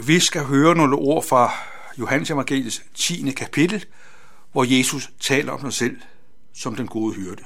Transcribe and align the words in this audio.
Vi 0.00 0.20
skal 0.20 0.44
høre 0.44 0.74
nogle 0.74 0.96
ord 0.96 1.24
fra 1.24 1.52
Johannes 1.98 2.30
Evangeliets 2.30 2.84
10. 2.94 3.30
kapitel, 3.30 3.84
hvor 4.52 4.64
Jesus 4.78 5.10
taler 5.20 5.52
om 5.52 5.60
sig 5.60 5.72
selv 5.72 6.00
som 6.54 6.76
den 6.76 6.86
gode 6.86 7.14
hyrde. 7.14 7.44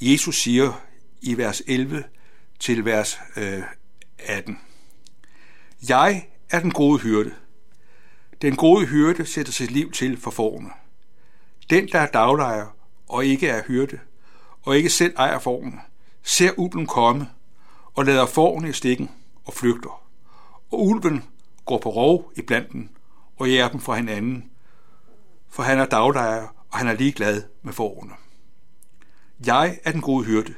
Jesus 0.00 0.36
siger 0.42 0.80
i 1.20 1.36
vers 1.36 1.62
11 1.66 2.04
til 2.58 2.84
vers 2.84 3.18
øh, 3.36 3.62
18. 4.18 4.60
Jeg 5.88 6.28
er 6.50 6.60
den 6.60 6.70
gode 6.70 6.98
hyrde. 6.98 7.34
Den 8.42 8.56
gode 8.56 8.86
hyrde 8.86 9.26
sætter 9.26 9.52
sit 9.52 9.70
liv 9.70 9.92
til 9.92 10.20
for 10.20 10.30
forne. 10.30 10.70
Den, 11.70 11.88
der 11.92 11.98
er 12.00 12.06
daglejer 12.06 12.76
og 13.08 13.26
ikke 13.26 13.48
er 13.48 13.62
hyrde, 13.66 13.98
og 14.62 14.76
ikke 14.76 14.90
selv 14.90 15.14
ejer 15.16 15.38
forne, 15.38 15.80
ser 16.22 16.50
ulven 16.56 16.86
komme 16.86 17.28
og 17.94 18.04
lader 18.04 18.26
forne 18.26 18.68
i 18.68 18.72
stikken 18.72 19.10
og 19.44 19.54
flygter 19.54 20.05
og 20.70 20.86
ulven 20.86 21.24
går 21.64 21.78
på 21.78 21.90
rov 21.90 22.32
i 22.36 22.42
blanten 22.42 22.90
og 23.36 23.50
jæger 23.50 23.68
dem 23.68 23.80
fra 23.80 23.94
hinanden, 23.94 24.50
for 25.48 25.62
han 25.62 25.78
er 25.78 25.86
daglejer, 25.86 26.46
og 26.70 26.78
han 26.78 26.88
er 26.88 26.92
ligeglad 26.92 27.42
med 27.62 27.72
forerne. 27.72 28.12
Jeg 29.46 29.78
er 29.84 29.92
den 29.92 30.00
gode 30.00 30.24
hyrde. 30.24 30.54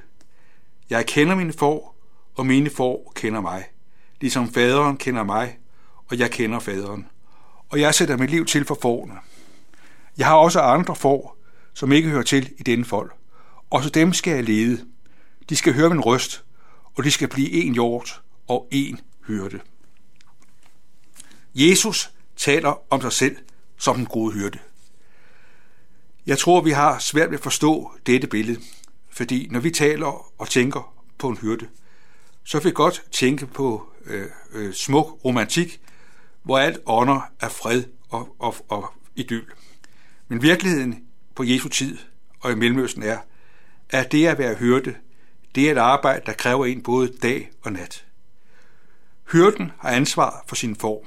Jeg 0.91 1.07
kender 1.07 1.35
mine 1.35 1.53
får, 1.53 1.97
og 2.35 2.47
mine 2.47 2.71
får 2.71 3.13
kender 3.17 3.41
mig, 3.41 3.65
ligesom 4.21 4.53
faderen 4.53 4.97
kender 4.97 5.23
mig, 5.23 5.59
og 6.11 6.19
jeg 6.19 6.31
kender 6.31 6.59
faderen. 6.59 7.07
Og 7.69 7.81
jeg 7.81 7.95
sætter 7.95 8.17
mit 8.17 8.31
liv 8.31 8.47
til 8.47 8.65
for 8.65 8.79
forerne. 8.83 9.19
Jeg 10.19 10.27
har 10.27 10.35
også 10.35 10.61
andre 10.61 10.97
får, 10.97 11.37
som 11.75 11.93
ikke 11.93 12.09
hører 12.09 12.23
til 12.23 12.53
i 12.59 12.63
denne 12.63 12.85
fold. 12.85 13.11
Også 13.71 13.91
dem 13.91 14.13
skal 14.13 14.35
jeg 14.35 14.45
lede. 14.45 14.85
De 15.49 15.57
skal 15.57 15.75
høre 15.75 15.91
min 15.91 16.01
røst, 16.01 16.45
og 16.97 17.05
de 17.05 17.11
skal 17.11 17.29
blive 17.29 17.51
en 17.51 17.73
hjort 17.73 18.23
og 18.49 18.69
en 18.71 19.01
hyrde. 19.27 19.61
Jesus 21.59 22.11
taler 22.37 22.93
om 22.93 23.01
sig 23.01 23.13
selv 23.13 23.37
som 23.79 23.97
den 23.97 24.07
gode 24.07 24.33
hyrde. 24.33 24.59
Jeg 26.27 26.39
tror, 26.39 26.61
vi 26.61 26.71
har 26.71 26.99
svært 26.99 27.31
ved 27.31 27.39
at 27.39 27.43
forstå 27.43 27.93
dette 28.07 28.27
billede, 28.27 28.61
fordi 29.11 29.49
når 29.51 29.61
vi 29.61 29.71
taler 29.71 30.41
og 30.41 30.49
tænker 30.49 30.95
på 31.19 31.29
en 31.29 31.37
hyrde, 31.37 31.69
så 32.45 32.59
vil 32.59 32.65
vi 32.65 32.75
godt 32.75 33.03
tænke 33.13 33.47
på 33.47 33.89
øh, 34.05 34.27
øh, 34.53 34.75
smuk 34.75 35.25
romantik, 35.25 35.81
hvor 36.43 36.59
alt 36.59 36.79
ånder 36.87 37.21
af 37.41 37.53
fred 37.53 37.85
og, 38.09 38.37
og, 38.39 38.55
og 38.69 38.93
idyl. 39.17 39.45
Men 40.29 40.43
virkeligheden 40.43 41.05
på 41.35 41.45
Jesu 41.45 41.69
tid 41.69 41.99
og 42.41 42.53
i 42.53 42.55
Mellemøsten 42.55 43.03
er, 43.03 43.19
at 43.91 44.13
det 44.13 44.27
at 44.27 44.39
være 44.39 44.55
hyrde, 44.55 44.95
det 45.55 45.69
er 45.69 45.73
et 45.73 45.79
arbejde, 45.79 46.23
der 46.27 46.33
kræver 46.33 46.67
en 46.67 46.83
både 46.83 47.13
dag 47.23 47.51
og 47.63 47.73
nat. 47.73 48.05
Hyrden 49.33 49.73
har 49.79 49.91
ansvar 49.91 50.45
for 50.47 50.57
sin 50.57 50.77
form. 50.77 51.07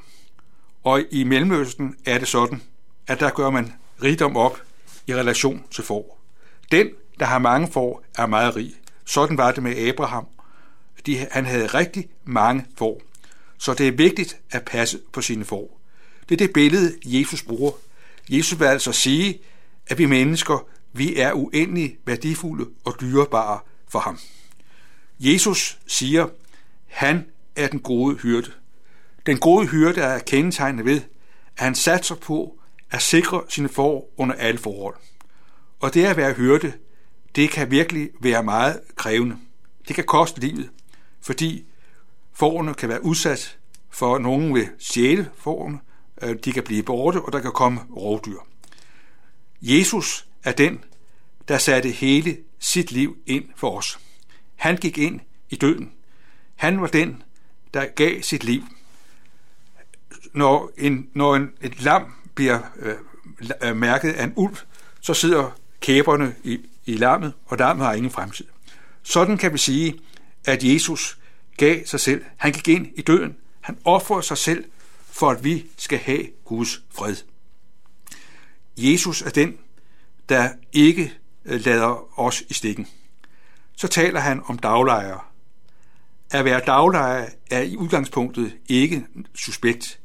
Og 0.83 1.03
i 1.11 1.23
Mellemøsten 1.23 1.95
er 2.05 2.17
det 2.17 2.27
sådan, 2.27 2.61
at 3.07 3.19
der 3.19 3.29
gør 3.29 3.49
man 3.49 3.73
rigdom 4.03 4.37
op 4.37 4.61
i 5.07 5.15
relation 5.15 5.63
til 5.71 5.83
får. 5.83 6.21
Den, 6.71 6.89
der 7.19 7.25
har 7.25 7.39
mange 7.39 7.71
får, 7.71 8.03
er 8.17 8.25
meget 8.25 8.55
rig. 8.55 8.73
Sådan 9.05 9.37
var 9.37 9.51
det 9.51 9.63
med 9.63 9.77
Abraham. 9.77 10.27
De, 11.05 11.27
han 11.31 11.45
havde 11.45 11.67
rigtig 11.67 12.09
mange 12.23 12.65
får. 12.77 13.01
Så 13.57 13.73
det 13.73 13.87
er 13.87 13.91
vigtigt 13.91 14.37
at 14.51 14.65
passe 14.65 14.99
på 15.13 15.21
sine 15.21 15.45
får. 15.45 15.79
Det 16.29 16.41
er 16.41 16.45
det 16.45 16.53
billede, 16.53 16.93
Jesus 17.05 17.43
bruger. 17.43 17.71
Jesus 18.29 18.59
vil 18.59 18.65
altså 18.65 18.91
sige, 18.91 19.39
at 19.87 19.97
vi 19.97 20.05
mennesker, 20.05 20.67
vi 20.93 21.15
er 21.15 21.33
uendelig 21.33 21.97
værdifulde 22.05 22.69
og 22.85 22.95
dyrebare 23.01 23.59
for 23.89 23.99
ham. 23.99 24.19
Jesus 25.19 25.79
siger, 25.87 26.27
han 26.87 27.25
er 27.55 27.67
den 27.67 27.79
gode 27.79 28.15
hyrde. 28.15 28.51
Den 29.25 29.37
gode 29.37 29.67
hyrde 29.67 30.01
er 30.01 30.19
kendetegnet 30.19 30.85
ved, 30.85 31.01
at 31.57 31.63
han 31.63 31.75
satser 31.75 32.15
på 32.15 32.59
at 32.91 33.01
sikre 33.01 33.43
sine 33.49 33.69
får 33.69 34.13
under 34.17 34.35
alle 34.35 34.59
forhold. 34.59 34.95
Og 35.79 35.93
det 35.93 36.05
at 36.05 36.17
være 36.17 36.33
hyrde, 36.33 36.73
det 37.35 37.49
kan 37.49 37.71
virkelig 37.71 38.09
være 38.21 38.43
meget 38.43 38.81
krævende. 38.95 39.37
Det 39.87 39.95
kan 39.95 40.03
koste 40.03 40.39
livet, 40.39 40.69
fordi 41.21 41.65
fårene 42.33 42.73
kan 42.73 42.89
være 42.89 43.05
udsat 43.05 43.57
for 43.89 44.17
nogen 44.17 44.55
ved 44.55 44.67
sjæle 44.79 45.29
fårene, 45.37 45.79
øh, 46.21 46.35
de 46.45 46.51
kan 46.51 46.63
blive 46.63 46.83
borte, 46.83 47.21
og 47.21 47.33
der 47.33 47.39
kan 47.39 47.51
komme 47.51 47.81
rovdyr. 47.95 48.39
Jesus 49.61 50.27
er 50.43 50.51
den, 50.51 50.83
der 51.47 51.57
satte 51.57 51.89
hele 51.89 52.37
sit 52.59 52.91
liv 52.91 53.17
ind 53.25 53.45
for 53.55 53.77
os. 53.77 53.99
Han 54.55 54.77
gik 54.77 54.97
ind 54.97 55.19
i 55.49 55.55
døden. 55.55 55.91
Han 56.55 56.81
var 56.81 56.87
den, 56.87 57.23
der 57.73 57.85
gav 57.85 58.21
sit 58.21 58.43
liv 58.43 58.63
når, 60.33 60.71
en, 60.77 61.09
når 61.13 61.35
en, 61.35 61.49
et 61.61 61.81
lam 61.81 62.13
bliver 62.35 62.59
øh, 63.63 63.75
mærket 63.75 64.13
af 64.13 64.23
en 64.23 64.33
ulv, 64.35 64.57
så 65.01 65.13
sidder 65.13 65.57
kæberne 65.79 66.35
i, 66.43 66.59
i 66.85 66.97
lammet, 66.97 67.33
og 67.45 67.57
lammet 67.57 67.85
har 67.85 67.93
ingen 67.93 68.11
fremtid. 68.11 68.45
Sådan 69.03 69.37
kan 69.37 69.53
vi 69.53 69.57
sige, 69.57 69.99
at 70.45 70.63
Jesus 70.63 71.17
gav 71.57 71.85
sig 71.85 71.99
selv. 71.99 72.25
Han 72.37 72.51
gik 72.51 72.67
ind 72.67 72.87
i 72.95 73.01
døden. 73.01 73.35
Han 73.61 73.77
offrede 73.85 74.23
sig 74.23 74.37
selv, 74.37 74.65
for 75.11 75.29
at 75.29 75.43
vi 75.43 75.65
skal 75.77 75.99
have 75.99 76.27
Guds 76.45 76.81
fred. 76.95 77.15
Jesus 78.77 79.21
er 79.21 79.29
den, 79.29 79.57
der 80.29 80.49
ikke 80.73 81.13
øh, 81.45 81.65
lader 81.65 82.19
os 82.19 82.43
i 82.49 82.53
stikken. 82.53 82.87
Så 83.77 83.87
taler 83.87 84.19
han 84.19 84.41
om 84.45 84.59
daglejere. 84.59 85.19
At 86.31 86.45
være 86.45 86.61
daglejer 86.65 87.29
er 87.51 87.61
i 87.61 87.77
udgangspunktet 87.77 88.53
ikke 88.69 89.05
suspekt. 89.35 89.99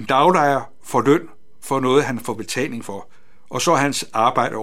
En 0.00 0.06
daglejer 0.06 0.72
får 0.82 1.02
løn 1.02 1.28
for 1.60 1.80
noget, 1.80 2.04
han 2.04 2.20
får 2.20 2.34
betaling 2.34 2.84
for, 2.84 3.08
og 3.50 3.62
så 3.62 3.72
er 3.72 3.76
hans 3.76 4.04
arbejde 4.12 4.56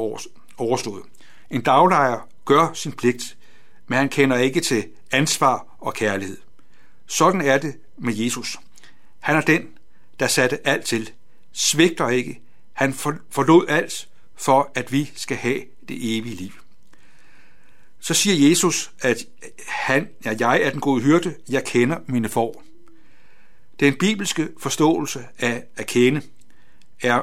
overstået. 0.57 1.03
En 1.51 1.61
daglejer 1.61 2.27
gør 2.45 2.73
sin 2.73 2.91
pligt, 2.91 3.37
men 3.87 3.97
han 3.97 4.09
kender 4.09 4.37
ikke 4.37 4.61
til 4.61 4.87
ansvar 5.11 5.77
og 5.79 5.93
kærlighed. 5.93 6.37
Sådan 7.07 7.41
er 7.41 7.57
det 7.57 7.75
med 7.97 8.15
Jesus. 8.15 8.57
Han 9.19 9.35
er 9.35 9.41
den, 9.41 9.67
der 10.19 10.27
satte 10.27 10.67
alt 10.67 10.85
til, 10.85 11.11
svigter 11.51 12.09
ikke. 12.09 12.41
Han 12.73 12.93
forlod 13.29 13.65
alt 13.69 14.07
for, 14.35 14.71
at 14.75 14.91
vi 14.91 15.11
skal 15.15 15.37
have 15.37 15.61
det 15.87 16.17
evige 16.17 16.35
liv. 16.35 16.51
Så 17.99 18.13
siger 18.13 18.49
Jesus, 18.49 18.91
at 19.01 19.17
han, 19.67 20.09
ja, 20.25 20.35
jeg 20.39 20.61
er 20.61 20.69
den 20.69 20.79
gode 20.79 21.01
hyrde, 21.01 21.35
jeg 21.49 21.63
kender 21.63 21.97
mine 22.07 22.29
får. 22.29 22.63
Den 23.79 23.97
bibelske 23.97 24.49
forståelse 24.59 25.25
af 25.39 25.63
at 25.75 25.87
kende 25.87 26.21
er 27.01 27.21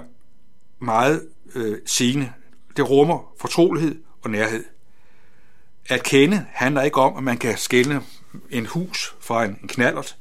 meget 0.78 1.28
øh, 1.54 1.78
sigende. 1.86 2.32
Det 2.76 2.90
rummer 2.90 3.32
fortrolighed 3.40 4.02
og 4.22 4.30
nærhed. 4.30 4.64
At 5.88 6.02
kende 6.02 6.46
handler 6.52 6.82
ikke 6.82 7.00
om, 7.00 7.16
at 7.16 7.22
man 7.22 7.38
kan 7.38 7.58
skælne 7.58 8.02
en 8.50 8.66
hus 8.66 9.14
fra 9.20 9.44
en, 9.44 9.58
en 9.62 9.68
knallert, 9.68 10.16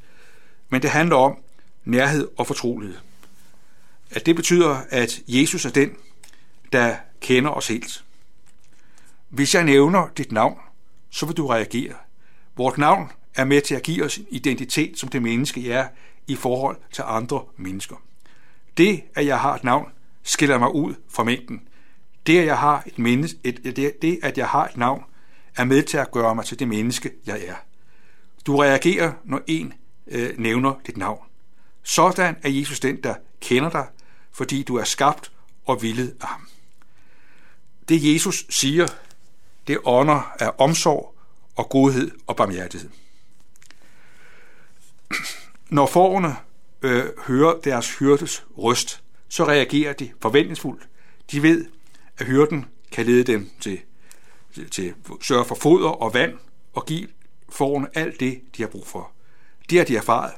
men 0.70 0.82
det 0.82 0.90
handler 0.90 1.16
om 1.16 1.38
nærhed 1.86 2.28
og 2.38 2.48
fortrolighed. 2.48 2.98
At 4.12 4.26
det 4.26 4.36
betyder, 4.36 4.82
at 4.90 5.22
Jesus 5.28 5.66
er 5.66 5.70
den, 5.70 5.96
der 6.72 6.96
kender 7.22 7.52
os 7.52 7.68
helt. 7.68 8.04
Hvis 9.30 9.56
jeg 9.56 9.64
nævner 9.64 10.08
dit 10.18 10.32
navn, 10.32 10.60
så 11.10 11.26
vil 11.26 11.38
du 11.38 11.48
reagere. 11.48 11.94
Vort 12.56 12.78
navn 12.78 13.12
er 13.36 13.44
med 13.44 13.62
til 13.62 13.76
at 13.76 13.84
give 13.84 14.06
os 14.06 14.20
identitet 14.30 15.00
som 15.00 15.10
det 15.10 15.22
menneske, 15.22 15.68
jeg 15.68 15.80
er, 15.80 15.88
i 16.28 16.36
forhold 16.36 16.78
til 16.92 17.04
andre 17.08 17.44
mennesker. 17.58 17.96
Det, 18.78 19.04
at 19.16 19.26
jeg 19.26 19.40
har 19.40 19.56
et 19.56 19.64
navn, 19.64 19.92
skiller 20.24 20.58
mig 20.58 20.76
ud 20.76 20.96
fra 21.10 21.24
mængden. 21.24 21.68
Det, 22.28 22.40
at 22.40 22.46
jeg 22.46 22.58
har 22.58 22.84
et, 22.86 23.00
menneske, 23.00 23.40
et, 23.44 23.60
det, 23.64 24.02
det, 24.02 24.20
at 24.24 24.38
jeg 24.38 24.48
har 24.48 24.68
et 24.68 24.78
navn, 24.78 25.04
er 25.58 25.64
med 25.64 25.84
til 25.84 25.98
at 25.98 26.12
gøre 26.12 26.36
mig 26.36 26.46
til 26.46 26.60
det 26.60 26.68
menneske, 26.68 27.12
jeg 27.26 27.46
er. 27.46 27.56
Du 28.46 28.58
reagerer, 28.58 29.14
når 29.24 29.42
en 29.48 29.74
øh, 30.08 30.40
nævner 30.40 30.74
dit 30.88 30.98
navn. 30.98 31.20
Sådan 31.84 32.36
er 32.44 32.50
Jesus 32.50 32.80
den, 32.80 33.04
der 33.04 33.16
kender 33.42 33.70
dig, 33.70 33.88
fordi 34.32 34.64
du 34.64 34.76
er 34.76 34.84
skabt 34.84 35.32
og 35.66 35.82
villet 35.82 36.16
af 36.22 36.28
ham. 36.28 36.48
Det 37.90 38.14
Jesus 38.14 38.46
siger, 38.50 38.88
det 39.68 39.80
ånder 39.84 40.34
af 40.40 40.52
omsorg 40.58 41.16
og 41.56 41.70
godhed 41.70 42.12
og 42.28 42.36
barmhjertighed. 42.36 42.90
Når 45.74 45.86
forerne 45.86 46.36
øh, 46.82 47.06
hører 47.28 47.60
deres 47.60 47.98
hyrdes 47.98 48.46
røst, 48.58 49.04
så 49.30 49.48
reagerer 49.48 49.94
de 49.94 50.12
forventningsfuldt. 50.22 50.88
De 51.32 51.44
ved, 51.44 51.66
at 52.18 52.26
hyrden 52.26 52.66
kan 52.92 53.06
lede 53.06 53.24
dem 53.24 53.50
til, 53.60 53.80
til, 54.54 54.70
til 54.70 54.94
sørge 55.22 55.46
for 55.46 55.56
foder 55.56 55.90
og 55.90 56.14
vand 56.14 56.34
og 56.74 56.86
give 56.86 57.08
forerne 57.50 57.88
alt 57.94 58.20
det, 58.20 58.42
de 58.58 58.62
har 58.62 58.70
brug 58.70 58.88
for. 58.88 59.12
Det 59.70 59.78
har 59.78 59.86
de 59.86 59.98
erfaret, 59.98 60.32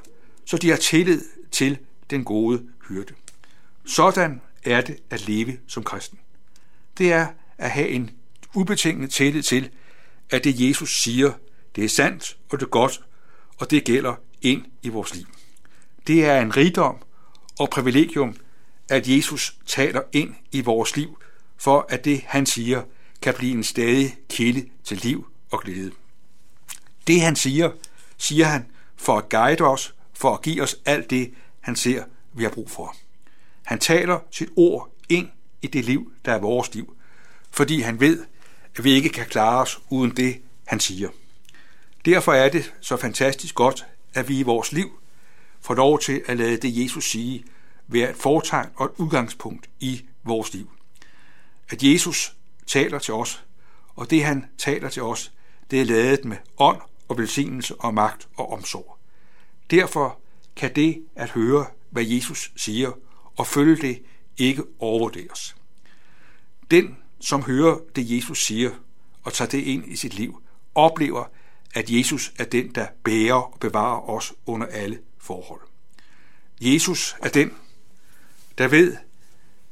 så 0.44 0.56
de 0.56 0.70
har 0.70 0.76
tillid 0.76 1.22
til 1.50 1.78
den 2.10 2.24
gode 2.24 2.68
hyrde. 2.88 3.14
Sådan 3.84 4.40
er 4.64 4.80
det 4.80 4.98
at 5.10 5.28
leve 5.28 5.58
som 5.66 5.82
kristen. 5.82 6.18
Det 6.98 7.12
er 7.12 7.26
at 7.58 7.70
have 7.70 7.88
en 7.88 8.10
ubetinget 8.54 9.10
tillid 9.10 9.42
til, 9.42 9.70
at 10.30 10.44
det 10.44 10.68
Jesus 10.68 11.02
siger, 11.02 11.32
det 11.76 11.84
er 11.84 11.88
sandt 11.88 12.36
og 12.50 12.60
det 12.60 12.66
er 12.66 12.70
godt, 12.70 13.00
og 13.58 13.70
det 13.70 13.84
gælder 13.84 14.14
ind 14.42 14.64
i 14.82 14.88
vores 14.88 15.14
liv. 15.14 15.26
Det 16.06 16.24
er 16.24 16.40
en 16.40 16.56
rigdom 16.56 16.96
og 17.58 17.70
privilegium, 17.70 18.36
at 18.88 19.08
Jesus 19.08 19.56
taler 19.66 20.02
ind 20.12 20.34
i 20.52 20.60
vores 20.60 20.96
liv, 20.96 21.18
for 21.56 21.86
at 21.88 22.04
det, 22.04 22.22
han 22.26 22.46
siger, 22.46 22.82
kan 23.22 23.34
blive 23.34 23.52
en 23.52 23.64
stadig 23.64 24.16
kilde 24.28 24.66
til 24.84 24.96
liv 24.96 25.26
og 25.50 25.60
glæde. 25.60 25.90
Det, 27.06 27.20
han 27.20 27.36
siger, 27.36 27.70
siger 28.16 28.46
han 28.46 28.66
for 28.96 29.18
at 29.18 29.28
guide 29.28 29.64
os, 29.64 29.94
for 30.14 30.34
at 30.34 30.42
give 30.42 30.62
os 30.62 30.76
alt 30.84 31.10
det, 31.10 31.34
han 31.60 31.76
ser, 31.76 32.04
vi 32.32 32.42
har 32.42 32.50
brug 32.50 32.70
for. 32.70 32.96
Han 33.62 33.78
taler 33.78 34.18
sit 34.30 34.48
ord 34.56 34.94
ind 35.08 35.28
i 35.62 35.66
det 35.66 35.84
liv, 35.84 36.12
der 36.24 36.32
er 36.32 36.38
vores 36.38 36.74
liv, 36.74 36.96
fordi 37.50 37.80
han 37.80 38.00
ved, 38.00 38.24
at 38.76 38.84
vi 38.84 38.92
ikke 38.92 39.08
kan 39.08 39.26
klare 39.26 39.60
os 39.60 39.80
uden 39.90 40.16
det, 40.16 40.42
han 40.66 40.80
siger. 40.80 41.08
Derfor 42.04 42.32
er 42.32 42.48
det 42.48 42.72
så 42.80 42.96
fantastisk 42.96 43.54
godt, 43.54 43.86
at 44.16 44.28
vi 44.28 44.38
i 44.38 44.42
vores 44.42 44.72
liv 44.72 44.98
får 45.60 45.74
lov 45.74 45.98
til 46.00 46.22
at 46.26 46.36
lade 46.36 46.56
det, 46.56 46.82
Jesus 46.82 47.10
sige, 47.10 47.44
være 47.86 48.10
et 48.10 48.16
fortegn 48.16 48.68
og 48.76 48.86
et 48.86 48.92
udgangspunkt 48.96 49.70
i 49.80 50.04
vores 50.24 50.54
liv. 50.54 50.70
At 51.70 51.82
Jesus 51.82 52.36
taler 52.66 52.98
til 52.98 53.14
os, 53.14 53.44
og 53.94 54.10
det 54.10 54.24
han 54.24 54.44
taler 54.58 54.88
til 54.88 55.02
os, 55.02 55.32
det 55.70 55.80
er 55.80 55.84
lavet 55.84 56.24
med 56.24 56.36
ånd 56.58 56.80
og 57.08 57.18
velsignelse 57.18 57.74
og 57.74 57.94
magt 57.94 58.28
og 58.36 58.52
omsorg. 58.52 58.98
Derfor 59.70 60.18
kan 60.56 60.74
det 60.74 61.02
at 61.16 61.30
høre, 61.30 61.66
hvad 61.90 62.04
Jesus 62.04 62.52
siger, 62.56 62.92
og 63.36 63.46
følge 63.46 63.76
det, 63.76 64.02
ikke 64.38 64.62
overvurderes. 64.78 65.56
Den, 66.70 66.96
som 67.20 67.42
hører 67.42 67.78
det, 67.96 68.16
Jesus 68.16 68.44
siger, 68.46 68.70
og 69.22 69.32
tager 69.32 69.48
det 69.48 69.58
ind 69.58 69.92
i 69.92 69.96
sit 69.96 70.14
liv, 70.14 70.42
oplever, 70.74 71.24
at 71.76 71.90
Jesus 71.90 72.32
er 72.38 72.44
den, 72.44 72.74
der 72.74 72.86
bærer 73.04 73.34
og 73.34 73.56
bevarer 73.60 74.10
os 74.10 74.34
under 74.46 74.66
alle 74.66 74.98
forhold. 75.18 75.60
Jesus 76.60 77.16
er 77.22 77.28
den, 77.28 77.52
der 78.58 78.68
ved, 78.68 78.96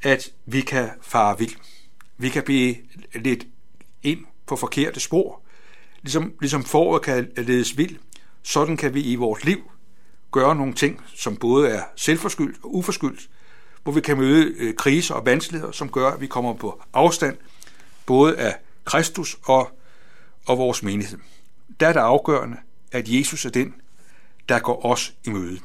at 0.03 0.31
vi 0.47 0.61
kan 0.61 0.91
fare 1.03 1.39
vild. 1.39 1.57
Vi 2.17 2.29
kan 2.29 2.43
blive 2.43 2.77
lidt 3.15 3.47
ind 4.03 4.19
på 4.47 4.57
forkerte 4.57 5.01
spor. 5.01 5.43
Ligesom, 6.03 6.33
ligesom 6.41 6.65
foråret 6.65 7.03
kan 7.03 7.33
ledes 7.37 7.77
vild, 7.77 7.97
sådan 8.43 8.77
kan 8.77 8.95
vi 8.95 9.03
i 9.03 9.15
vores 9.15 9.45
liv 9.45 9.71
gøre 10.33 10.57
nogle 10.57 10.75
ting, 10.75 11.01
som 11.15 11.37
både 11.37 11.69
er 11.69 11.83
selvforskyldt 11.97 12.65
og 12.65 12.75
uforskyldt, 12.75 13.31
hvor 13.83 13.93
vi 13.93 14.01
kan 14.01 14.19
møde 14.19 14.55
øh, 14.59 14.75
kriser 14.75 15.15
og 15.15 15.27
vanskeligheder, 15.27 15.73
som 15.73 15.93
gør, 15.93 16.11
at 16.11 16.21
vi 16.21 16.27
kommer 16.27 16.55
på 16.55 16.83
afstand, 16.93 17.37
både 18.07 18.37
af 18.39 18.57
Kristus 18.85 19.37
og, 19.45 19.79
og 20.47 20.59
vores 20.59 20.83
menighed. 20.83 21.19
Der 21.81 21.89
er 21.89 21.93
det 21.93 22.01
afgørende, 22.01 22.57
at 22.93 23.09
Jesus 23.09 23.45
er 23.45 23.51
den, 23.51 23.75
der 24.49 24.59
går 24.59 24.85
os 24.85 25.15
i 25.25 25.31
møde. 25.31 25.61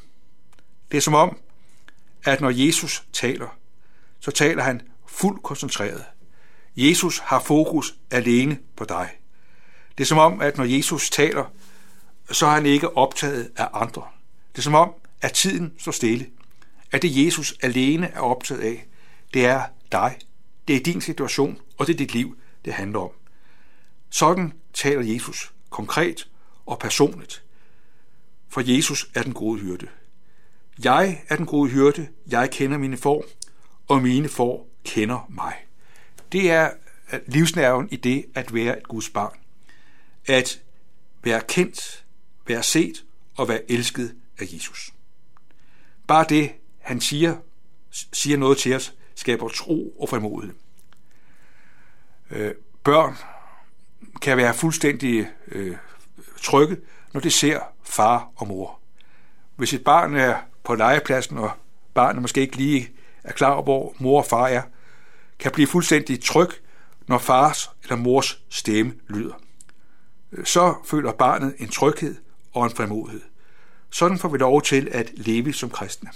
Det 0.90 0.96
er 0.96 1.00
som 1.00 1.14
om, 1.14 1.38
at 2.24 2.40
når 2.40 2.50
Jesus 2.50 3.04
taler, 3.12 3.58
så 4.20 4.30
taler 4.30 4.62
han 4.62 4.82
fuldt 5.06 5.42
koncentreret. 5.42 6.04
Jesus 6.76 7.18
har 7.18 7.40
fokus 7.40 7.94
alene 8.10 8.58
på 8.76 8.84
dig. 8.84 9.10
Det 9.98 10.04
er 10.04 10.06
som 10.06 10.18
om, 10.18 10.40
at 10.40 10.56
når 10.56 10.64
Jesus 10.64 11.10
taler, 11.10 11.44
så 12.30 12.46
er 12.46 12.50
han 12.50 12.66
ikke 12.66 12.96
optaget 12.96 13.50
af 13.56 13.68
andre. 13.72 14.02
Det 14.52 14.58
er 14.58 14.62
som 14.62 14.74
om, 14.74 14.92
at 15.20 15.32
tiden 15.32 15.72
står 15.78 15.92
stille. 15.92 16.26
At 16.92 17.02
det 17.02 17.24
Jesus 17.24 17.54
alene 17.62 18.06
er 18.06 18.20
optaget 18.20 18.60
af, 18.60 18.86
det 19.34 19.46
er 19.46 19.62
dig. 19.92 20.18
Det 20.68 20.76
er 20.76 20.80
din 20.80 21.00
situation, 21.00 21.58
og 21.78 21.86
det 21.86 21.92
er 21.92 21.96
dit 21.96 22.12
liv, 22.12 22.36
det 22.64 22.72
handler 22.72 23.00
om. 23.00 23.10
Sådan 24.10 24.52
taler 24.74 25.02
Jesus 25.14 25.52
konkret 25.70 26.28
og 26.66 26.78
personligt. 26.78 27.44
For 28.48 28.62
Jesus 28.76 29.10
er 29.14 29.22
den 29.22 29.32
gode 29.32 29.60
hyrde. 29.60 29.88
Jeg 30.84 31.24
er 31.28 31.36
den 31.36 31.46
gode 31.46 31.70
hyrde, 31.70 32.08
jeg 32.26 32.50
kender 32.50 32.78
mine 32.78 32.96
får, 32.96 33.24
og 33.88 34.02
mine 34.02 34.28
får 34.28 34.68
kender 34.84 35.26
mig. 35.28 35.54
Det 36.32 36.50
er 36.50 36.70
livsnerven 37.26 37.88
i 37.90 37.96
det 37.96 38.26
at 38.34 38.54
være 38.54 38.78
et 38.78 38.88
Guds 38.88 39.08
barn. 39.08 39.38
At 40.26 40.62
være 41.22 41.40
kendt, 41.40 42.04
være 42.46 42.62
set 42.62 43.04
og 43.36 43.48
være 43.48 43.70
elsket 43.70 44.14
af 44.38 44.44
Jesus. 44.52 44.92
Bare 46.06 46.26
det, 46.28 46.52
han 46.78 47.00
siger, 47.00 47.36
siger 48.12 48.36
noget 48.36 48.58
til 48.58 48.74
os, 48.74 48.94
skaber 49.14 49.48
tro 49.48 49.96
og 50.00 50.08
frimodighed. 50.08 50.56
Øh, 52.30 52.54
børn 52.84 53.16
kan 54.22 54.36
være 54.36 54.54
fuldstændig 54.54 55.28
øh, 55.48 55.76
trygge, 56.42 56.76
når 57.12 57.20
det 57.20 57.32
ser 57.32 57.60
far 57.84 58.28
og 58.36 58.48
mor. 58.48 58.80
Hvis 59.56 59.74
et 59.74 59.84
barn 59.84 60.16
er 60.16 60.36
på 60.64 60.74
legepladsen, 60.74 61.38
og 61.38 61.50
barnet 61.94 62.22
måske 62.22 62.40
ikke 62.40 62.56
lige 62.56 62.90
er 63.24 63.32
klar 63.32 63.50
over, 63.50 63.62
hvor 63.62 63.94
mor 63.98 64.18
og 64.18 64.26
far 64.26 64.46
er, 64.46 64.62
kan 65.38 65.52
blive 65.52 65.66
fuldstændig 65.66 66.24
tryg, 66.24 66.48
når 67.06 67.18
fars 67.18 67.70
eller 67.82 67.96
mors 67.96 68.42
stemme 68.48 68.94
lyder. 69.08 69.34
Så 70.44 70.74
føler 70.84 71.12
barnet 71.12 71.54
en 71.58 71.68
tryghed 71.68 72.16
og 72.52 72.64
en 72.64 72.70
frimodighed. 72.70 73.22
Sådan 73.90 74.18
får 74.18 74.28
vi 74.28 74.38
lov 74.38 74.62
til 74.62 74.88
at 74.92 75.10
leve 75.14 75.52
som 75.52 75.70
kristne. 75.70 76.10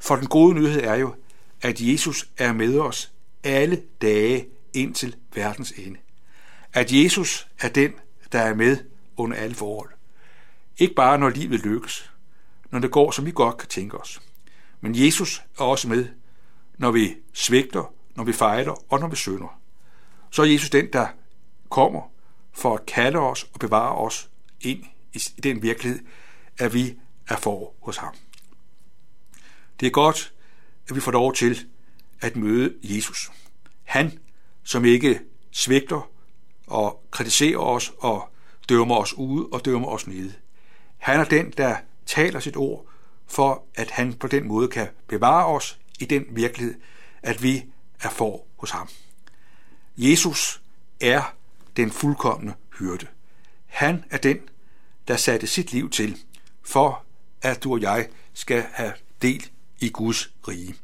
For 0.00 0.16
den 0.16 0.26
gode 0.26 0.54
nyhed 0.54 0.82
er 0.82 0.94
jo, 0.94 1.14
at 1.62 1.80
Jesus 1.80 2.28
er 2.38 2.52
med 2.52 2.78
os 2.78 3.12
alle 3.44 3.82
dage 4.02 4.46
indtil 4.74 5.16
verdens 5.34 5.70
ende. 5.70 5.98
At 6.72 6.92
Jesus 6.92 7.48
er 7.60 7.68
den, 7.68 7.92
der 8.32 8.40
er 8.40 8.54
med 8.54 8.76
under 9.16 9.36
alle 9.36 9.54
forhold. 9.54 9.90
Ikke 10.78 10.94
bare 10.94 11.18
når 11.18 11.28
livet 11.28 11.60
lykkes, 11.60 12.12
når 12.70 12.78
det 12.78 12.90
går, 12.90 13.10
som 13.10 13.26
vi 13.26 13.30
godt 13.30 13.58
kan 13.58 13.68
tænke 13.68 13.98
os. 13.98 14.22
Men 14.80 14.94
Jesus 14.94 15.42
er 15.58 15.62
også 15.62 15.88
med, 15.88 16.08
når 16.78 16.90
vi 16.90 17.16
svigter, 17.32 17.94
når 18.14 18.24
vi 18.24 18.32
fejler 18.32 18.92
og 18.92 19.00
når 19.00 19.08
vi 19.08 19.16
synder. 19.16 19.60
Så 20.30 20.42
er 20.42 20.46
Jesus 20.46 20.70
den, 20.70 20.92
der 20.92 21.06
kommer 21.70 22.12
for 22.52 22.74
at 22.74 22.86
kalde 22.86 23.18
os 23.18 23.46
og 23.54 23.60
bevare 23.60 23.96
os 23.96 24.30
ind 24.60 24.84
i 25.12 25.18
den 25.42 25.62
virkelighed, 25.62 26.00
at 26.58 26.74
vi 26.74 26.98
er 27.28 27.36
for 27.36 27.74
hos 27.80 27.96
ham. 27.96 28.14
Det 29.80 29.86
er 29.86 29.90
godt, 29.90 30.32
at 30.88 30.94
vi 30.94 31.00
får 31.00 31.12
lov 31.12 31.34
til 31.34 31.66
at 32.20 32.36
møde 32.36 32.74
Jesus. 32.82 33.30
Han, 33.84 34.18
som 34.64 34.84
ikke 34.84 35.20
svigter 35.50 36.11
og 36.72 37.02
kritiserer 37.10 37.58
os 37.58 37.92
og 37.98 38.28
dømmer 38.68 38.96
os 38.96 39.14
ude 39.14 39.48
og 39.52 39.64
dømmer 39.64 39.88
os 39.88 40.06
nede. 40.06 40.32
Han 40.98 41.20
er 41.20 41.24
den, 41.24 41.50
der 41.50 41.76
taler 42.06 42.40
sit 42.40 42.56
ord, 42.56 42.86
for 43.26 43.64
at 43.74 43.90
han 43.90 44.14
på 44.14 44.26
den 44.26 44.48
måde 44.48 44.68
kan 44.68 44.88
bevare 45.06 45.46
os 45.46 45.78
i 46.00 46.04
den 46.04 46.24
virkelighed, 46.30 46.74
at 47.22 47.42
vi 47.42 47.64
er 48.00 48.10
for 48.10 48.44
hos 48.56 48.70
ham. 48.70 48.88
Jesus 49.96 50.62
er 51.00 51.34
den 51.76 51.90
fuldkommende 51.90 52.54
hyrde. 52.78 53.06
Han 53.66 54.04
er 54.10 54.18
den, 54.18 54.38
der 55.08 55.16
satte 55.16 55.46
sit 55.46 55.72
liv 55.72 55.90
til, 55.90 56.18
for 56.62 57.04
at 57.42 57.64
du 57.64 57.72
og 57.72 57.80
jeg 57.80 58.08
skal 58.34 58.64
have 58.72 58.92
del 59.22 59.50
i 59.80 59.88
Guds 59.88 60.32
rige. 60.48 60.74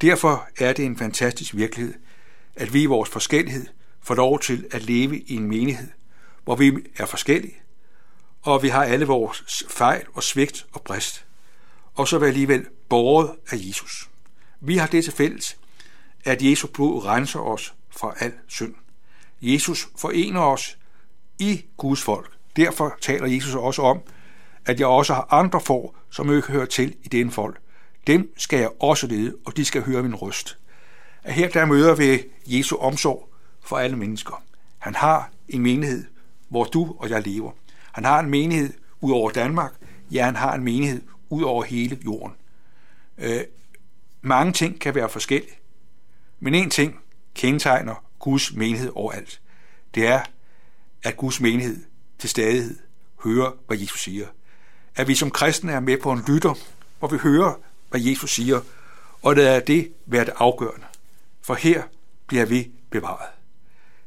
Derfor 0.00 0.48
er 0.58 0.72
det 0.72 0.84
en 0.84 0.96
fantastisk 0.96 1.54
virkelighed, 1.54 1.94
at 2.56 2.72
vi 2.72 2.82
i 2.82 2.86
vores 2.86 3.10
forskellighed 3.10 3.66
får 4.06 4.14
lov 4.14 4.40
til 4.40 4.66
at 4.70 4.82
leve 4.82 5.18
i 5.18 5.34
en 5.34 5.46
menighed, 5.46 5.88
hvor 6.44 6.56
vi 6.56 6.72
er 6.96 7.06
forskellige, 7.06 7.56
og 8.42 8.62
vi 8.62 8.68
har 8.68 8.84
alle 8.84 9.06
vores 9.06 9.64
fejl 9.68 10.04
og 10.14 10.22
svigt 10.22 10.66
og 10.72 10.82
brist, 10.82 11.24
og 11.94 12.08
så 12.08 12.16
er 12.16 12.20
vi 12.20 12.26
alligevel 12.26 12.66
borget 12.88 13.30
af 13.50 13.56
Jesus. 13.56 14.10
Vi 14.60 14.76
har 14.76 14.86
det 14.86 15.04
til 15.04 15.12
fælles, 15.12 15.56
at 16.24 16.42
Jesu 16.42 16.66
blod 16.66 17.04
renser 17.04 17.40
os 17.40 17.74
fra 17.90 18.14
al 18.20 18.32
synd. 18.48 18.74
Jesus 19.42 19.88
forener 19.98 20.40
os 20.40 20.78
i 21.38 21.64
Guds 21.76 22.02
folk. 22.02 22.32
Derfor 22.56 22.96
taler 23.00 23.26
Jesus 23.26 23.54
også 23.54 23.82
om, 23.82 24.00
at 24.66 24.80
jeg 24.80 24.86
også 24.86 25.14
har 25.14 25.28
andre 25.30 25.60
får, 25.60 25.96
som 26.10 26.36
ikke 26.36 26.48
hører 26.48 26.66
til 26.66 26.94
i 27.04 27.08
den 27.08 27.30
folk. 27.30 27.58
Dem 28.06 28.32
skal 28.36 28.58
jeg 28.58 28.70
også 28.80 29.06
lede, 29.06 29.36
og 29.46 29.56
de 29.56 29.64
skal 29.64 29.82
høre 29.82 30.02
min 30.02 30.14
røst. 30.14 30.58
At 31.22 31.34
her 31.34 31.48
der 31.48 31.64
møder 31.64 31.94
vi 31.94 32.22
Jesu 32.46 32.76
omsorg 32.76 33.28
for 33.66 33.78
alle 33.78 33.96
mennesker. 33.96 34.42
Han 34.78 34.94
har 34.94 35.30
en 35.48 35.62
menighed, 35.62 36.04
hvor 36.48 36.64
du 36.64 36.96
og 36.98 37.10
jeg 37.10 37.22
lever. 37.26 37.52
Han 37.92 38.04
har 38.04 38.20
en 38.20 38.30
menighed 38.30 38.72
ud 39.00 39.12
over 39.12 39.30
Danmark. 39.30 39.72
Ja, 40.10 40.24
han 40.24 40.36
har 40.36 40.54
en 40.54 40.64
menighed 40.64 41.02
ud 41.30 41.42
over 41.42 41.64
hele 41.64 41.98
jorden. 42.04 42.34
Øh, 43.18 43.40
mange 44.22 44.52
ting 44.52 44.80
kan 44.80 44.94
være 44.94 45.08
forskellige, 45.08 45.58
men 46.40 46.54
en 46.54 46.70
ting 46.70 47.00
kendetegner 47.34 48.04
Guds 48.18 48.52
menighed 48.52 48.90
overalt. 48.94 49.40
Det 49.94 50.06
er, 50.06 50.20
at 51.02 51.16
Guds 51.16 51.40
menighed 51.40 51.84
til 52.18 52.30
stadighed 52.30 52.78
hører, 53.24 53.52
hvad 53.66 53.78
Jesus 53.78 54.00
siger. 54.00 54.26
At 54.96 55.08
vi 55.08 55.14
som 55.14 55.30
kristne 55.30 55.72
er 55.72 55.80
med 55.80 55.98
på 56.02 56.12
en 56.12 56.24
lytter, 56.28 56.54
hvor 56.98 57.08
vi 57.08 57.16
hører, 57.16 57.54
hvad 57.90 58.00
Jesus 58.00 58.30
siger, 58.30 58.60
og 59.22 59.36
det 59.36 59.48
er 59.48 59.60
det 59.60 59.92
være 60.06 60.24
det 60.24 60.34
afgørende. 60.36 60.86
For 61.42 61.54
her 61.54 61.82
bliver 62.26 62.44
vi 62.44 62.70
bevaret. 62.90 63.35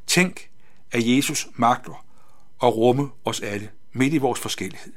Tænk, 0.10 0.50
at 0.92 1.08
Jesus 1.08 1.48
magter 1.56 2.06
at 2.64 2.76
rumme 2.76 3.10
os 3.26 3.40
alle 3.40 3.70
midt 3.94 4.14
i 4.14 4.18
vores 4.18 4.40
forskellighed. 4.40 4.94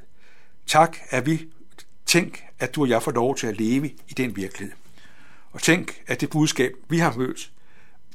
Tak, 0.67 0.97
at 1.09 1.25
vi 1.25 1.47
Tænk, 2.05 2.43
at 2.59 2.75
du 2.75 2.81
og 2.81 2.89
jeg 2.89 3.03
får 3.03 3.11
lov 3.11 3.35
til 3.35 3.47
at 3.47 3.57
leve 3.57 3.89
i 3.89 4.13
den 4.17 4.35
virkelighed. 4.35 4.75
Og 5.51 5.61
tænk, 5.61 6.01
at 6.07 6.21
det 6.21 6.29
budskab, 6.29 6.71
vi 6.89 6.97
har 6.97 7.13
mødt, 7.17 7.51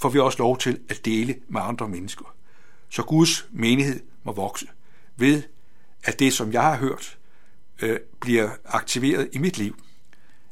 får 0.03 0.09
vi 0.09 0.19
også 0.19 0.39
lov 0.39 0.59
til 0.59 0.81
at 0.89 1.05
dele 1.05 1.37
med 1.49 1.61
andre 1.65 1.89
mennesker. 1.89 2.35
Så 2.89 3.03
Guds 3.03 3.47
menighed 3.51 4.01
må 4.23 4.33
vokse 4.33 4.67
ved, 5.17 5.43
at 6.05 6.19
det, 6.19 6.33
som 6.33 6.53
jeg 6.53 6.63
har 6.63 6.77
hørt, 6.77 7.19
øh, 7.83 8.01
bliver 8.21 8.51
aktiveret 8.65 9.29
i 9.33 9.39
mit 9.39 9.59
liv. 9.59 9.83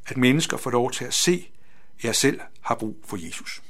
At 0.06 0.16
mennesker 0.16 0.56
får 0.56 0.70
lov 0.70 0.90
til 0.90 1.04
at 1.04 1.14
se, 1.14 1.50
at 1.98 2.04
jeg 2.04 2.14
selv 2.14 2.40
har 2.60 2.74
brug 2.74 2.96
for 3.04 3.26
Jesus. 3.26 3.62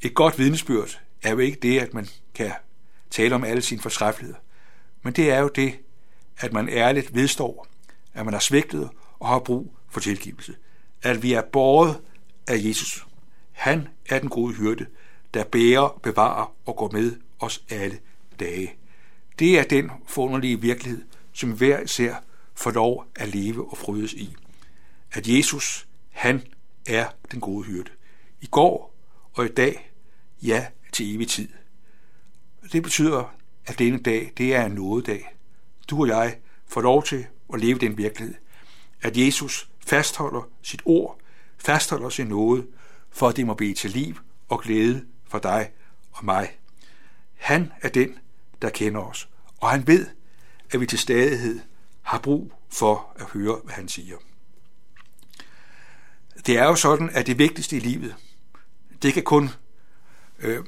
Et 0.00 0.14
godt 0.14 0.38
vidnesbyrd 0.38 1.00
er 1.22 1.30
jo 1.30 1.38
ikke 1.38 1.58
det, 1.62 1.78
at 1.80 1.94
man 1.94 2.06
kan 2.34 2.52
tale 3.10 3.34
om 3.34 3.44
alle 3.44 3.62
sine 3.62 3.80
fortræffeligheder, 3.80 4.40
men 5.02 5.12
det 5.12 5.30
er 5.30 5.38
jo 5.38 5.48
det, 5.48 5.78
at 6.38 6.52
man 6.52 6.68
ærligt 6.68 7.14
vedstår, 7.14 7.66
at 8.14 8.24
man 8.24 8.34
har 8.34 8.40
svigtet 8.40 8.90
og 9.18 9.28
har 9.28 9.38
brug 9.38 9.76
for 9.88 10.00
tilgivelse. 10.00 10.56
At 11.02 11.22
vi 11.22 11.32
er 11.32 11.42
båret 11.42 12.00
af 12.46 12.56
Jesus. 12.56 13.06
Han 13.52 13.88
er 14.08 14.18
den 14.18 14.28
gode 14.28 14.54
hyrde, 14.54 14.86
der 15.34 15.44
bærer, 15.44 16.00
bevarer 16.02 16.54
og 16.66 16.76
går 16.76 16.90
med 16.90 17.16
os 17.38 17.64
alle 17.70 17.98
dage. 18.40 18.74
Det 19.38 19.58
er 19.58 19.62
den 19.62 19.90
forunderlige 20.06 20.60
virkelighed, 20.60 21.02
som 21.32 21.52
hver 21.52 21.80
især 21.80 22.14
får 22.54 22.70
lov 22.70 23.06
at 23.16 23.28
leve 23.28 23.70
og 23.70 23.78
frydes 23.78 24.12
i. 24.12 24.36
At 25.12 25.28
Jesus, 25.28 25.88
han 26.10 26.42
er 26.86 27.06
den 27.32 27.40
gode 27.40 27.64
hyrde. 27.64 27.90
I 28.40 28.46
går 28.46 28.94
og 29.32 29.44
i 29.44 29.48
dag, 29.48 29.92
ja 30.42 30.66
til 30.92 31.14
evig 31.14 31.28
tid. 31.28 31.48
Det 32.72 32.82
betyder, 32.82 33.34
at 33.66 33.78
denne 33.78 33.98
dag, 33.98 34.32
det 34.36 34.54
er 34.54 34.66
en 34.66 34.72
nådedag. 34.72 35.36
Du 35.90 36.00
og 36.00 36.08
jeg 36.08 36.36
får 36.66 36.80
lov 36.80 37.04
til 37.04 37.26
at 37.54 37.60
leve 37.60 37.78
den 37.78 37.98
virkelighed. 37.98 38.34
At 39.02 39.16
Jesus 39.16 39.70
fastholder 39.86 40.42
sit 40.62 40.82
ord, 40.84 41.20
fastholder 41.58 42.08
sin 42.08 42.26
nåde, 42.26 42.66
for 43.10 43.28
at 43.28 43.36
det 43.36 43.46
må 43.46 43.54
blive 43.54 43.74
til 43.74 43.90
liv 43.90 44.16
og 44.48 44.60
glæde 44.60 45.04
for 45.28 45.38
dig 45.38 45.70
og 46.12 46.24
mig. 46.24 46.58
Han 47.36 47.72
er 47.82 47.88
den, 47.88 48.18
der 48.62 48.70
kender 48.70 49.00
os, 49.00 49.28
og 49.56 49.70
han 49.70 49.86
ved, 49.86 50.06
at 50.70 50.80
vi 50.80 50.86
til 50.86 50.98
stadighed 50.98 51.60
har 52.02 52.18
brug 52.18 52.52
for 52.68 53.12
at 53.16 53.24
høre, 53.24 53.60
hvad 53.64 53.74
han 53.74 53.88
siger. 53.88 54.16
Det 56.46 56.58
er 56.58 56.64
jo 56.64 56.74
sådan, 56.74 57.10
at 57.12 57.26
det 57.26 57.38
vigtigste 57.38 57.76
i 57.76 57.80
livet, 57.80 58.16
det 59.02 59.14
kan 59.14 59.22
kun 59.22 59.50
øh, 60.42 60.58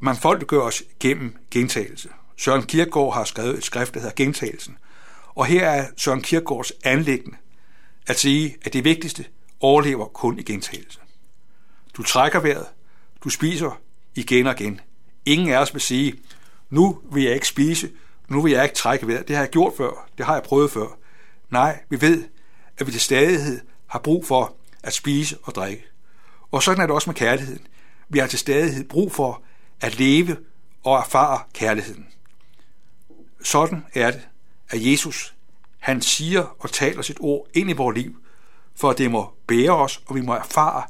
mangfoldiggøres 0.00 0.82
gennem 1.00 1.36
gentagelse. 1.50 2.08
Søren 2.36 2.62
Kierkegaard 2.62 3.14
har 3.14 3.24
skrevet 3.24 3.58
et 3.58 3.64
skrift, 3.64 3.94
der 3.94 4.00
hedder 4.00 4.14
Gentagelsen. 4.14 4.78
Og 5.34 5.46
her 5.46 5.68
er 5.68 5.86
Søren 5.96 6.22
Kierkegaards 6.22 6.72
anlæggende 6.84 7.36
at 8.06 8.18
sige, 8.18 8.56
at 8.64 8.72
det 8.72 8.84
vigtigste 8.84 9.24
overlever 9.60 10.06
kun 10.06 10.38
i 10.38 10.42
gentagelse. 10.42 10.98
Du 11.96 12.02
trækker 12.02 12.40
vejret, 12.40 12.66
du 13.24 13.28
spiser 13.28 13.80
igen 14.14 14.46
og 14.46 14.60
igen. 14.60 14.80
Ingen 15.26 15.48
af 15.48 15.58
os 15.58 15.74
vil 15.74 15.82
sige, 15.82 16.14
nu 16.70 17.00
vil 17.12 17.22
jeg 17.22 17.34
ikke 17.34 17.48
spise, 17.48 17.90
nu 18.28 18.40
vil 18.40 18.52
jeg 18.52 18.64
ikke 18.64 18.76
trække 18.76 19.06
vejret. 19.06 19.28
Det 19.28 19.36
har 19.36 19.42
jeg 19.42 19.50
gjort 19.50 19.72
før, 19.76 20.08
det 20.18 20.26
har 20.26 20.34
jeg 20.34 20.42
prøvet 20.42 20.70
før. 20.70 20.98
Nej, 21.50 21.80
vi 21.88 22.00
ved, 22.00 22.24
at 22.78 22.86
vi 22.86 22.92
til 22.92 23.00
stadighed 23.00 23.60
har 23.86 23.98
brug 23.98 24.26
for 24.26 24.56
at 24.82 24.92
spise 24.92 25.38
og 25.42 25.54
drikke. 25.54 25.84
Og 26.50 26.62
sådan 26.62 26.82
er 26.82 26.86
det 26.86 26.94
også 26.94 27.10
med 27.10 27.14
kærligheden. 27.14 27.66
Vi 28.12 28.18
har 28.18 28.26
til 28.26 28.38
stadighed 28.38 28.84
brug 28.88 29.12
for 29.12 29.42
at 29.80 29.98
leve 29.98 30.36
og 30.84 30.98
erfare 30.98 31.40
kærligheden. 31.54 32.06
Sådan 33.44 33.84
er 33.94 34.10
det, 34.10 34.28
at 34.68 34.86
Jesus, 34.86 35.34
han 35.78 36.02
siger 36.02 36.56
og 36.58 36.70
taler 36.70 37.02
sit 37.02 37.16
ord 37.20 37.46
ind 37.54 37.70
i 37.70 37.72
vores 37.72 37.96
liv, 37.96 38.16
for 38.74 38.90
at 38.90 38.98
det 38.98 39.10
må 39.10 39.34
bære 39.46 39.76
os, 39.76 40.02
og 40.06 40.14
vi 40.14 40.20
må 40.20 40.34
erfare, 40.34 40.82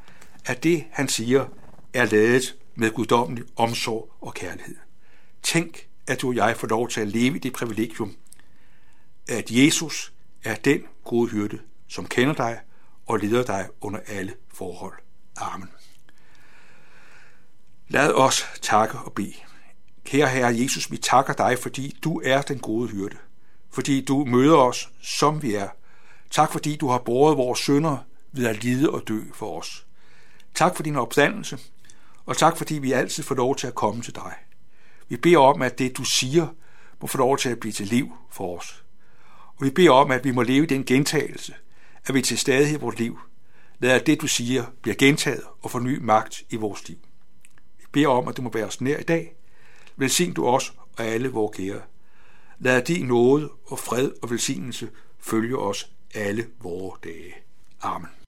at 0.45 0.63
det, 0.63 0.85
han 0.91 1.09
siger, 1.09 1.47
er 1.93 2.05
lavet 2.05 2.57
med 2.75 2.91
guddommelig 2.91 3.45
omsorg 3.57 4.13
og 4.21 4.35
kærlighed. 4.35 4.77
Tænk, 5.43 5.87
at 6.07 6.21
du 6.21 6.29
og 6.29 6.37
jeg 6.37 6.57
får 6.57 6.69
lov 6.69 6.89
til 6.89 7.01
at 7.01 7.09
leve 7.09 7.37
i 7.37 7.39
det 7.39 7.53
privilegium, 7.53 8.17
at 9.29 9.51
Jesus 9.51 10.13
er 10.45 10.55
den 10.55 10.83
gode 11.05 11.31
hyrde, 11.31 11.59
som 11.89 12.07
kender 12.07 12.35
dig 12.35 12.61
og 13.07 13.19
leder 13.19 13.45
dig 13.45 13.69
under 13.81 14.01
alle 14.07 14.35
forhold. 14.49 14.95
Amen. 15.37 15.69
Lad 17.93 18.13
os 18.13 18.45
takke 18.63 18.99
og 18.99 19.13
bede. 19.13 19.35
Kære 20.05 20.29
Herre 20.29 20.57
Jesus, 20.57 20.91
vi 20.91 20.97
takker 20.97 21.33
dig, 21.33 21.59
fordi 21.59 21.97
du 22.05 22.21
er 22.25 22.43
den 22.43 22.59
gode 22.59 22.89
hyrde. 22.89 23.17
Fordi 23.71 24.05
du 24.05 24.25
møder 24.25 24.57
os, 24.57 24.91
som 25.03 25.43
vi 25.43 25.55
er. 25.55 25.69
Tak, 26.31 26.53
fordi 26.53 26.77
du 26.77 26.89
har 26.89 26.99
båret 26.99 27.37
vores 27.37 27.59
sønder 27.59 27.97
ved 28.33 28.47
at 28.47 28.65
lide 28.65 28.91
og 28.91 29.03
dø 29.09 29.21
for 29.35 29.59
os. 29.59 29.87
Tak 30.55 30.77
for 30.77 30.83
din 30.83 30.97
opstandelse, 30.97 31.59
og 32.27 32.37
tak 32.37 32.57
fordi 32.57 32.75
vi 32.75 32.93
altid 32.93 33.23
får 33.23 33.35
lov 33.35 33.57
til 33.57 33.67
at 33.67 33.75
komme 33.75 34.03
til 34.03 34.15
dig. 34.15 34.35
Vi 35.09 35.17
beder 35.17 35.39
om, 35.39 35.63
at 35.63 35.79
det 35.79 35.97
du 35.97 36.05
siger, 36.05 36.47
må 37.01 37.07
få 37.07 37.19
lov 37.19 37.39
til 37.39 37.49
at 37.49 37.61
blive 37.61 37.73
til 37.73 37.87
liv 37.87 38.13
for 38.31 38.59
os. 38.59 38.85
Og 39.57 39.65
vi 39.65 39.71
beder 39.71 39.91
om, 39.91 40.11
at 40.11 40.25
vi 40.25 40.31
må 40.31 40.43
leve 40.43 40.65
i 40.65 40.69
den 40.69 40.85
gentagelse, 40.85 41.55
at 42.07 42.15
vi 42.15 42.23
til 42.23 42.39
stadighed 42.39 42.79
i 42.79 42.81
vores 42.81 42.99
liv 42.99 43.19
lader 43.79 43.99
det, 43.99 44.21
du 44.21 44.27
siger, 44.27 44.65
bliver 44.83 44.95
gentaget 44.95 45.43
og 45.63 45.71
få 45.71 45.79
ny 45.79 45.99
magt 45.99 46.43
i 46.51 46.57
vores 46.57 46.89
liv. 46.89 46.99
Beder 47.93 48.09
om, 48.09 48.29
at 48.29 48.37
du 48.37 48.43
må 48.43 48.51
være 48.51 48.67
os 48.67 48.81
nær 48.81 48.99
i 48.99 49.03
dag. 49.03 49.35
Velsign 49.97 50.33
du 50.33 50.47
os 50.47 50.73
og 50.97 51.05
alle 51.05 51.29
vores 51.29 51.57
kære. 51.57 51.81
Lad 52.59 52.83
din 52.83 53.07
nåde 53.07 53.51
og 53.67 53.79
fred 53.79 54.11
og 54.23 54.31
velsignelse 54.31 54.91
følge 55.19 55.59
os 55.59 55.91
alle 56.15 56.47
vores 56.61 57.01
dage. 57.05 57.35
Amen. 57.81 58.22